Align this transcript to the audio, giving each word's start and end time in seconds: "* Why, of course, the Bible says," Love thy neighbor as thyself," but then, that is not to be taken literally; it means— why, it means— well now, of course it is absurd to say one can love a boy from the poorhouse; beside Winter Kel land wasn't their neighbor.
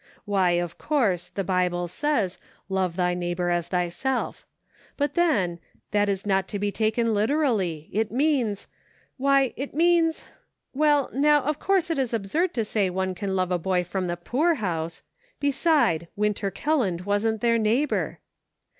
"* 0.17 0.25
Why, 0.25 0.53
of 0.53 0.79
course, 0.79 1.27
the 1.27 1.43
Bible 1.43 1.87
says," 1.87 2.39
Love 2.69 2.95
thy 2.95 3.13
neighbor 3.13 3.51
as 3.51 3.67
thyself," 3.67 4.47
but 4.97 5.13
then, 5.13 5.59
that 5.91 6.09
is 6.09 6.25
not 6.25 6.47
to 6.47 6.57
be 6.57 6.71
taken 6.71 7.13
literally; 7.13 7.87
it 7.93 8.09
means— 8.11 8.65
why, 9.19 9.53
it 9.55 9.75
means— 9.75 10.25
well 10.81 11.11
now, 11.13 11.43
of 11.43 11.59
course 11.59 11.91
it 11.91 11.99
is 11.99 12.15
absurd 12.15 12.51
to 12.55 12.65
say 12.65 12.89
one 12.89 13.13
can 13.13 13.35
love 13.35 13.51
a 13.51 13.59
boy 13.59 13.83
from 13.83 14.07
the 14.07 14.17
poorhouse; 14.17 15.03
beside 15.39 16.07
Winter 16.15 16.49
Kel 16.49 16.77
land 16.79 17.01
wasn't 17.01 17.41
their 17.41 17.59
neighbor. 17.59 18.17